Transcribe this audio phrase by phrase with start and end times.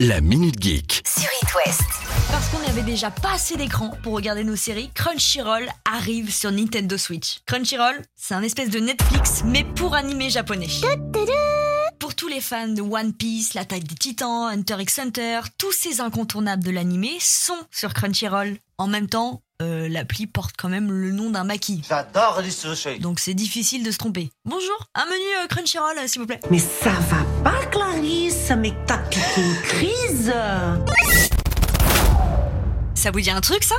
[0.00, 1.02] La Minute Geek.
[1.06, 1.82] sur It West.
[2.30, 6.96] Parce qu'on n'avait déjà pas assez d'écran pour regarder nos séries, Crunchyroll arrive sur Nintendo
[6.98, 7.38] Switch.
[7.46, 10.68] Crunchyroll, c'est un espèce de Netflix, mais pour animé japonais.
[11.98, 16.00] Pour tous les fans de One Piece, l'attaque des titans, Hunter x Hunter, tous ces
[16.00, 18.58] incontournables de l'animé sont sur Crunchyroll.
[18.78, 21.82] En même temps, euh, l'appli porte quand même le nom d'un maquis.
[21.88, 22.98] J'adore les sushis.
[22.98, 24.30] Donc c'est difficile de se tromper.
[24.44, 26.40] Bonjour, un menu euh, Crunchyroll, euh, s'il vous plaît.
[26.50, 27.26] Mais ça va pas,
[27.74, 30.32] Clarisse, mais t'as piqué une crise.
[32.94, 33.74] Ça vous dit un truc, ça?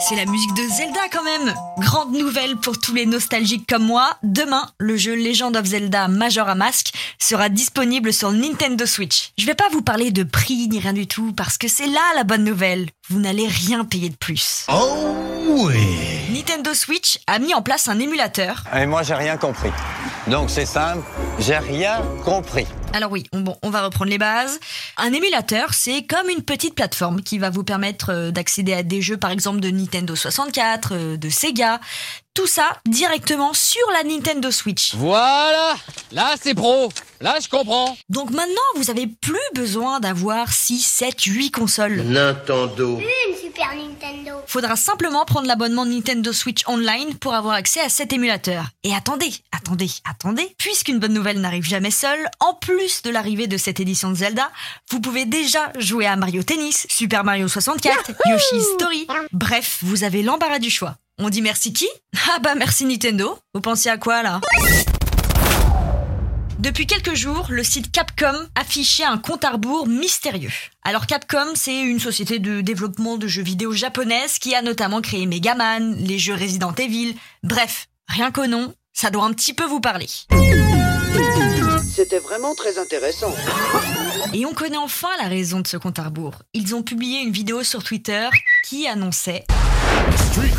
[0.00, 4.16] C'est la musique de Zelda quand même Grande nouvelle pour tous les nostalgiques comme moi,
[4.22, 9.32] demain, le jeu Legend of Zelda Majora Mask sera disponible sur Nintendo Switch.
[9.36, 12.00] Je vais pas vous parler de prix ni rien du tout, parce que c'est là
[12.14, 12.86] la bonne nouvelle.
[13.10, 14.64] Vous n'allez rien payer de plus.
[14.72, 15.98] Oh oui
[16.30, 19.70] Nintendo Switch a mis en place un émulateur Et moi, j'ai rien compris.
[20.26, 21.02] Donc, c'est simple,
[21.38, 22.66] j'ai rien compris.
[22.92, 24.60] Alors oui, on, bon, on va reprendre les bases.
[24.96, 29.02] Un émulateur, c'est comme une petite plateforme qui va vous permettre euh, d'accéder à des
[29.02, 31.80] jeux, par exemple de Nintendo 64, euh, de Sega,
[32.34, 34.94] tout ça directement sur la Nintendo Switch.
[34.94, 35.76] Voilà
[36.12, 41.20] Là, c'est pro Là, je comprends Donc maintenant, vous avez plus besoin d'avoir 6, 7,
[41.24, 42.02] 8 consoles.
[42.02, 43.00] Nintendo.
[43.58, 44.40] Super Nintendo.
[44.46, 48.66] Faudra simplement prendre l'abonnement Nintendo Switch Online pour avoir accès à cet émulateur.
[48.84, 53.56] Et attendez, attendez, attendez, puisqu'une bonne nouvelle n'arrive jamais seule, en plus de l'arrivée de
[53.56, 54.48] cette édition de Zelda,
[54.90, 59.08] vous pouvez déjà jouer à Mario Tennis, Super Mario 64, Yoshi's Story.
[59.32, 60.94] Bref, vous avez l'embarras du choix.
[61.18, 61.88] On dit merci qui?
[62.28, 63.40] Ah bah merci Nintendo.
[63.54, 64.40] Vous pensiez à quoi là?
[66.58, 70.52] Depuis quelques jours, le site Capcom affichait un compte à rebours mystérieux.
[70.82, 75.26] Alors Capcom, c'est une société de développement de jeux vidéo japonaise qui a notamment créé
[75.26, 77.14] Mega Man, les jeux Resident Evil.
[77.42, 80.08] Bref, rien qu'au nom, ça doit un petit peu vous parler.
[81.94, 83.34] C'était vraiment très intéressant.
[84.34, 86.42] Et on connaît enfin la raison de ce compte à rebours.
[86.54, 88.28] Ils ont publié une vidéo sur Twitter
[88.64, 89.44] qui annonçait
[90.38, 90.50] et oui,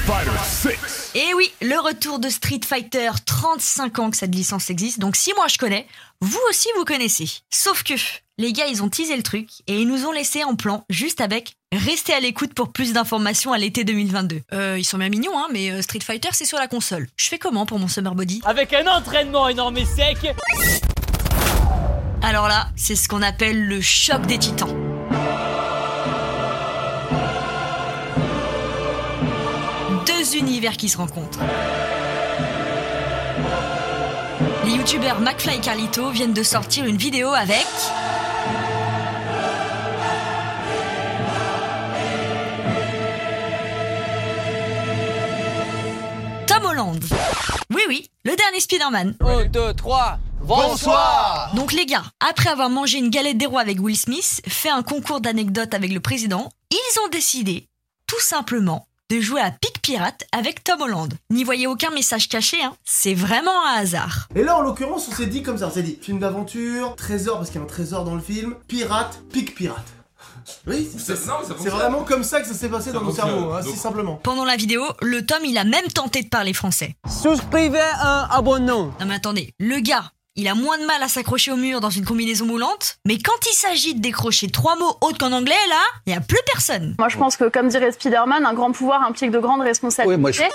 [1.69, 5.59] le retour de Street Fighter, 35 ans que cette licence existe, donc si moi je
[5.59, 5.85] connais,
[6.19, 7.29] vous aussi vous connaissez.
[7.51, 7.93] Sauf que,
[8.39, 11.21] les gars, ils ont teasé le truc et ils nous ont laissé en plan juste
[11.21, 14.41] avec Restez à l'écoute pour plus d'informations à l'été 2022.
[14.53, 17.07] Euh, ils sont bien mignons, hein, mais euh, Street Fighter c'est sur la console.
[17.15, 18.41] Je fais comment pour mon Summer Body?
[18.45, 20.17] Avec un entraînement énorme et sec
[22.23, 24.88] Alors là, c'est ce qu'on appelle le choc des titans.
[30.29, 31.39] Deux univers qui se rencontrent.
[34.65, 37.65] Les youtubeurs McFly et Carlito viennent de sortir une vidéo avec.
[46.45, 47.03] Tom Holland.
[47.73, 49.15] Oui, oui, le dernier Spider-Man.
[49.21, 53.79] 1, 2, 3, bonsoir Donc les gars, après avoir mangé une galette des rois avec
[53.79, 57.67] Will Smith, fait un concours d'anecdotes avec le président, ils ont décidé,
[58.05, 59.49] tout simplement, de jouer à
[59.81, 61.13] Pirate avec Tom Holland.
[61.29, 62.73] N'y voyez aucun message caché, hein.
[62.83, 64.27] C'est vraiment un hasard.
[64.35, 67.37] Et là, en l'occurrence, on s'est dit comme ça, on s'est dit film d'aventure, trésor,
[67.37, 69.85] parce qu'il y a un trésor dans le film, pirate, pique pirate.
[70.67, 73.75] Oui, c'est c'est vraiment comme ça que ça s'est passé dans mon cerveau, hein, si
[73.75, 74.15] simplement.
[74.15, 76.95] Pendant la vidéo, le Tom, il a même tenté de parler français.
[77.07, 81.51] Souscrivez un abonnement Non mais attendez, le gars, il a moins de mal à s'accrocher
[81.51, 85.17] au mur dans une combinaison moulante, mais quand il s'agit de décrocher trois mots autres
[85.17, 86.95] qu'en anglais, là, il y a plus personne.
[86.97, 90.47] Moi, je pense que, comme dirait Spider-Man, un grand pouvoir implique de grandes responsabilités.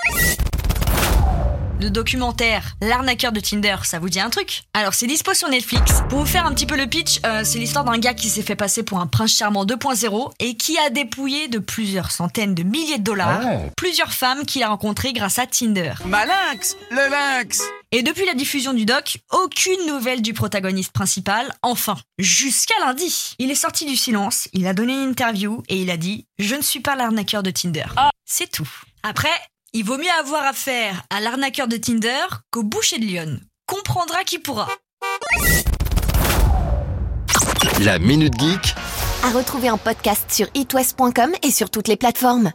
[1.84, 4.62] Le documentaire L'arnaqueur de Tinder, ça vous dit un truc?
[4.72, 6.00] Alors c'est dispo sur Netflix.
[6.08, 8.40] Pour vous faire un petit peu le pitch, euh, c'est l'histoire d'un gars qui s'est
[8.40, 12.62] fait passer pour un prince charmant 2.0 et qui a dépouillé de plusieurs centaines de
[12.62, 13.42] milliers de dollars
[13.76, 15.92] plusieurs femmes qu'il a rencontrées grâce à Tinder.
[16.06, 17.60] Malinx Le lynx
[17.92, 23.34] Et depuis la diffusion du doc, aucune nouvelle du protagoniste principal, enfin, jusqu'à lundi.
[23.38, 26.54] Il est sorti du silence, il a donné une interview et il a dit «Je
[26.54, 27.84] ne suis pas l'arnaqueur de Tinder
[28.24, 28.70] C'est tout.
[29.02, 29.28] Après,
[29.74, 33.40] il vaut mieux avoir affaire à l'arnaqueur de Tinder qu'au boucher de Lyon.
[33.66, 34.68] Comprendra qui pourra.
[37.80, 38.74] La Minute Geek
[39.24, 42.52] À retrouver en podcast sur itwest.com et sur toutes les plateformes.